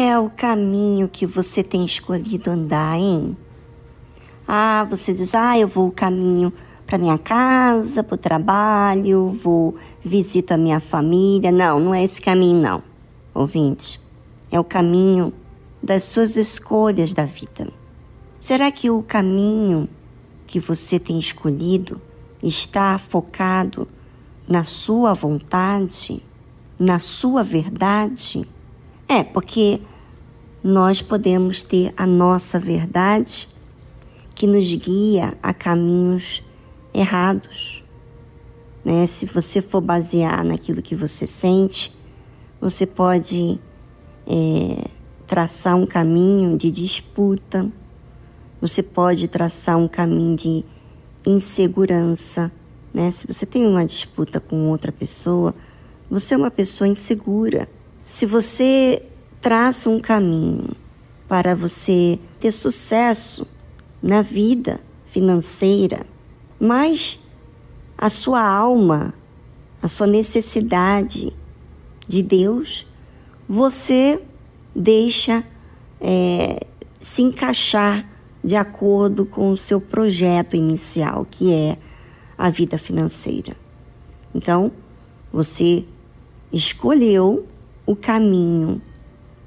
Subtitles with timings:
[0.00, 3.36] é o caminho que você tem escolhido andar, hein?
[4.46, 6.52] Ah, você diz, ah, eu vou o caminho
[6.86, 11.50] para minha casa, para o trabalho, vou visito a minha família.
[11.50, 12.82] Não, não é esse caminho, não,
[13.34, 14.00] ouvinte.
[14.50, 15.32] É o caminho
[15.82, 17.68] das suas escolhas da vida.
[18.38, 19.88] Será que o caminho
[20.46, 22.00] que você tem escolhido
[22.42, 23.88] está focado
[24.48, 26.22] na sua vontade,
[26.78, 28.46] na sua verdade?
[29.12, 29.78] É, porque
[30.64, 33.46] nós podemos ter a nossa verdade
[34.34, 36.42] que nos guia a caminhos
[36.94, 37.84] errados.
[38.82, 39.06] Né?
[39.06, 41.94] Se você for basear naquilo que você sente,
[42.58, 43.60] você pode
[44.26, 44.88] é,
[45.26, 47.70] traçar um caminho de disputa,
[48.62, 50.64] você pode traçar um caminho de
[51.26, 52.50] insegurança.
[52.94, 53.10] Né?
[53.10, 55.54] Se você tem uma disputa com outra pessoa,
[56.10, 57.68] você é uma pessoa insegura.
[58.04, 59.02] Se você
[59.40, 60.70] traça um caminho
[61.28, 63.46] para você ter sucesso
[64.02, 66.04] na vida financeira,
[66.58, 67.20] mas
[67.96, 69.14] a sua alma,
[69.80, 71.32] a sua necessidade
[72.08, 72.86] de Deus,
[73.48, 74.20] você
[74.74, 75.44] deixa
[76.00, 76.66] é,
[77.00, 78.08] se encaixar
[78.42, 81.78] de acordo com o seu projeto inicial, que é
[82.36, 83.56] a vida financeira.
[84.34, 84.72] Então,
[85.32, 85.84] você
[86.52, 87.46] escolheu
[87.92, 88.80] o caminho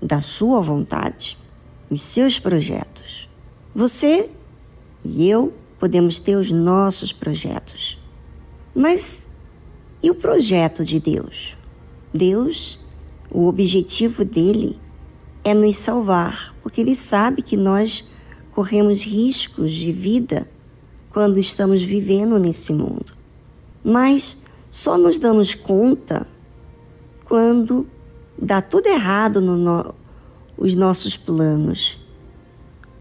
[0.00, 1.36] da sua vontade,
[1.90, 3.28] os seus projetos.
[3.74, 4.30] Você
[5.04, 7.98] e eu podemos ter os nossos projetos.
[8.74, 9.28] Mas
[10.02, 11.56] e o projeto de Deus?
[12.14, 12.78] Deus,
[13.30, 14.78] o objetivo dele
[15.42, 18.08] é nos salvar, porque ele sabe que nós
[18.52, 20.48] corremos riscos de vida
[21.10, 23.12] quando estamos vivendo nesse mundo.
[23.82, 26.26] Mas só nos damos conta
[27.24, 27.86] quando
[28.40, 29.94] dá tudo errado nos no,
[30.56, 31.98] os nossos planos,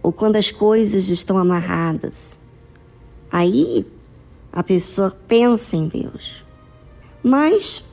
[0.01, 2.39] ou quando as coisas estão amarradas.
[3.31, 3.85] Aí
[4.51, 6.43] a pessoa pensa em Deus.
[7.23, 7.83] Mas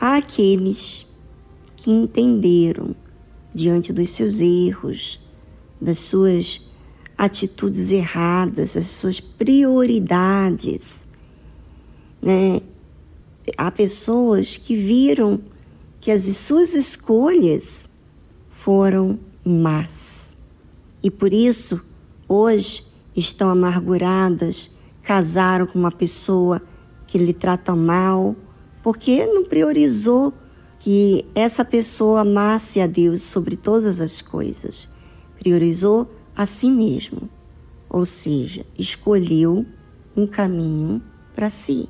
[0.00, 1.06] há aqueles
[1.76, 2.94] que entenderam
[3.52, 5.20] diante dos seus erros,
[5.80, 6.66] das suas
[7.16, 11.08] atitudes erradas, das suas prioridades.
[12.20, 12.60] Né?
[13.56, 15.40] Há pessoas que viram
[16.04, 17.88] que as suas escolhas
[18.50, 20.36] foram más.
[21.02, 21.80] E por isso,
[22.28, 22.84] hoje,
[23.16, 24.70] estão amarguradas,
[25.02, 26.60] casaram com uma pessoa
[27.06, 28.36] que lhe trata mal,
[28.82, 30.34] porque não priorizou
[30.78, 34.90] que essa pessoa amasse a Deus sobre todas as coisas.
[35.38, 37.30] Priorizou a si mesmo,
[37.88, 39.64] ou seja, escolheu
[40.14, 41.02] um caminho
[41.34, 41.88] para si.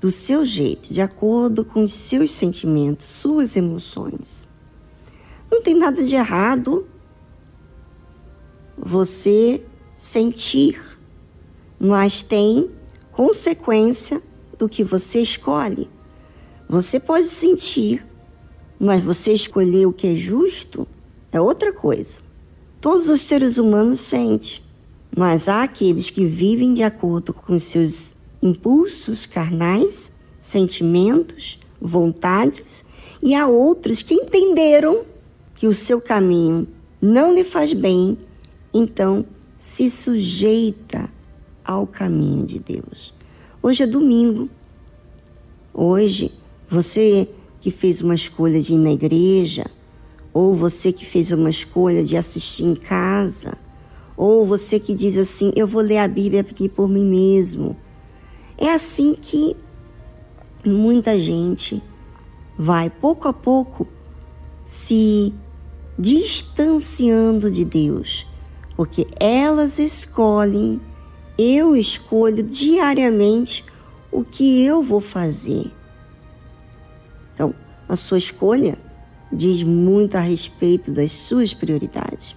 [0.00, 4.48] Do seu jeito, de acordo com os seus sentimentos, suas emoções.
[5.50, 6.86] Não tem nada de errado
[8.76, 9.64] você
[9.96, 10.78] sentir,
[11.78, 12.70] mas tem
[13.10, 14.22] consequência
[14.58, 15.88] do que você escolhe.
[16.68, 18.04] Você pode sentir,
[18.78, 20.86] mas você escolher o que é justo
[21.32, 22.20] é outra coisa.
[22.80, 24.60] Todos os seres humanos sentem,
[25.16, 32.84] mas há aqueles que vivem de acordo com seus impulsos carnais, sentimentos, vontades,
[33.22, 35.04] e há outros que entenderam
[35.54, 36.68] que o seu caminho
[37.00, 38.18] não lhe faz bem
[38.78, 39.24] então,
[39.56, 41.08] se sujeita
[41.64, 43.14] ao caminho de Deus.
[43.62, 44.50] Hoje é domingo.
[45.72, 46.30] Hoje,
[46.68, 47.26] você
[47.58, 49.64] que fez uma escolha de ir na igreja,
[50.30, 53.56] ou você que fez uma escolha de assistir em casa,
[54.14, 57.74] ou você que diz assim: Eu vou ler a Bíblia aqui por mim mesmo.
[58.58, 59.56] É assim que
[60.64, 61.82] muita gente
[62.58, 63.86] vai pouco a pouco
[64.64, 65.34] se
[65.98, 68.26] distanciando de Deus
[68.76, 70.80] porque elas escolhem,
[71.38, 73.64] eu escolho diariamente
[74.12, 75.72] o que eu vou fazer.
[77.32, 77.54] Então,
[77.88, 78.78] a sua escolha
[79.32, 82.36] diz muito a respeito das suas prioridades.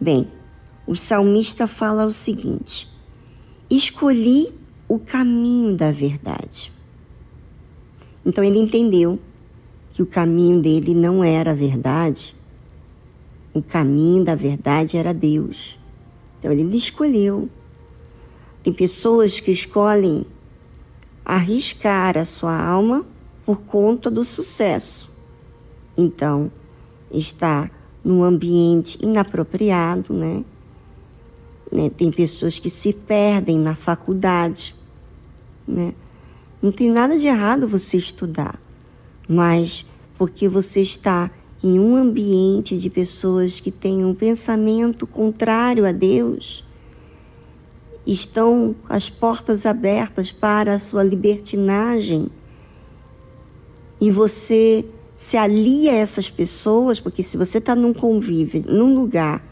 [0.00, 0.28] Bem,
[0.86, 2.88] o salmista fala o seguinte:
[3.70, 4.52] escolhi
[4.90, 6.72] o caminho da verdade.
[8.26, 9.20] Então ele entendeu
[9.92, 12.34] que o caminho dele não era a verdade,
[13.54, 15.78] o caminho da verdade era Deus.
[16.36, 17.48] Então ele escolheu.
[18.64, 20.26] Tem pessoas que escolhem
[21.24, 23.06] arriscar a sua alma
[23.46, 25.08] por conta do sucesso.
[25.96, 26.50] Então,
[27.12, 27.70] está
[28.02, 30.44] num ambiente inapropriado, né?
[31.70, 31.88] né?
[31.90, 34.79] Tem pessoas que se perdem na faculdade,
[35.70, 35.94] né?
[36.60, 38.60] Não tem nada de errado você estudar,
[39.28, 39.86] mas
[40.18, 41.30] porque você está
[41.62, 46.64] em um ambiente de pessoas que têm um pensamento contrário a Deus,
[48.06, 52.28] estão as portas abertas para a sua libertinagem
[54.00, 54.84] e você
[55.14, 59.44] se alia a essas pessoas, porque se você está num convívio, num lugar,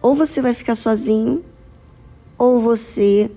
[0.00, 1.44] ou você vai ficar sozinho,
[2.38, 3.30] ou você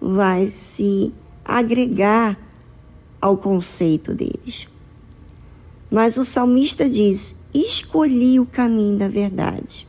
[0.00, 1.12] vai se
[1.48, 2.38] agregar
[3.18, 4.68] ao conceito deles.
[5.90, 9.88] Mas o salmista diz: Escolhi o caminho da verdade.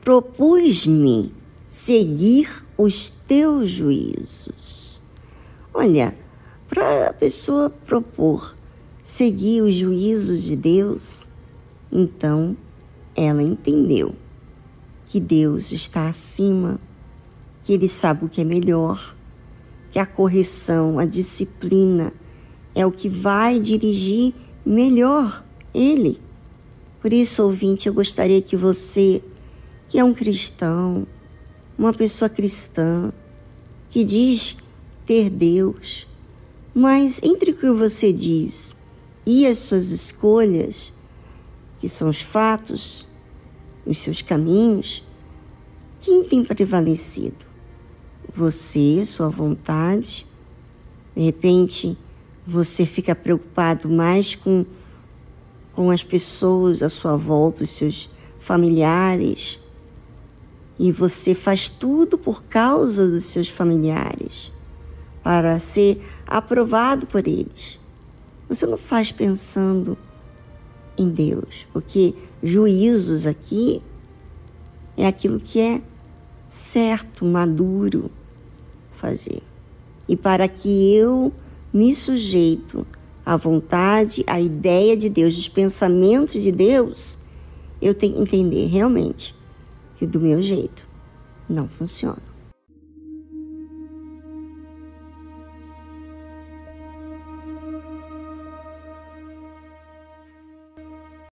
[0.00, 1.32] Propus-me
[1.68, 5.00] seguir os teus juízos.
[5.72, 6.16] Olha,
[6.68, 8.56] para a pessoa propor
[9.02, 11.28] seguir os juízos de Deus,
[11.90, 12.56] então
[13.14, 14.14] ela entendeu
[15.06, 16.80] que Deus está acima,
[17.62, 19.14] que Ele sabe o que é melhor,
[19.94, 22.12] que a correção, a disciplina
[22.74, 24.34] é o que vai dirigir
[24.66, 26.20] melhor Ele.
[27.00, 29.22] Por isso, ouvinte, eu gostaria que você,
[29.88, 31.06] que é um cristão,
[31.78, 33.12] uma pessoa cristã,
[33.88, 34.56] que diz
[35.06, 36.08] ter Deus,
[36.74, 38.76] mas entre o que você diz
[39.24, 40.92] e as suas escolhas,
[41.78, 43.06] que são os fatos,
[43.86, 45.04] os seus caminhos,
[46.00, 47.53] quem tem prevalecido?
[48.36, 50.26] Você, sua vontade?
[51.14, 51.96] De repente,
[52.44, 54.66] você fica preocupado mais com,
[55.72, 58.10] com as pessoas à sua volta, os seus
[58.40, 59.60] familiares,
[60.76, 64.52] e você faz tudo por causa dos seus familiares
[65.22, 67.80] para ser aprovado por eles.
[68.48, 69.96] Você não faz pensando
[70.98, 73.80] em Deus, porque juízos aqui
[74.96, 75.80] é aquilo que é
[76.48, 78.10] certo, maduro
[79.04, 79.42] fazer.
[80.08, 81.32] E para que eu
[81.72, 82.86] me sujeito
[83.24, 87.18] à vontade, à ideia de Deus, dos pensamentos de Deus,
[87.80, 89.34] eu tenho que entender realmente
[89.96, 90.86] que do meu jeito
[91.48, 92.33] não funciona.